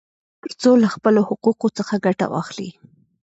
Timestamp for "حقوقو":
1.29-1.67